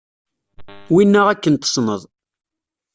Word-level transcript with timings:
Winna 0.93 1.21
akken 1.31 1.55
tesneḍ. 1.55 2.01